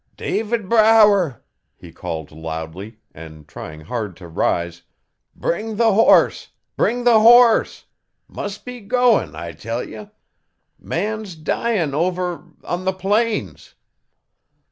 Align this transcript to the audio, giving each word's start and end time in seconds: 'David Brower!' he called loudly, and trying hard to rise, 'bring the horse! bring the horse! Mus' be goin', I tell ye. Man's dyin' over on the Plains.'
'David 0.17 0.67
Brower!' 0.67 1.43
he 1.75 1.91
called 1.91 2.31
loudly, 2.31 2.97
and 3.13 3.47
trying 3.47 3.81
hard 3.81 4.15
to 4.17 4.27
rise, 4.27 4.81
'bring 5.35 5.75
the 5.75 5.93
horse! 5.93 6.47
bring 6.75 7.03
the 7.03 7.19
horse! 7.19 7.85
Mus' 8.27 8.57
be 8.57 8.79
goin', 8.81 9.35
I 9.35 9.51
tell 9.51 9.83
ye. 9.87 10.07
Man's 10.79 11.35
dyin' 11.35 11.93
over 11.93 12.43
on 12.63 12.83
the 12.85 12.93
Plains.' 12.93 13.75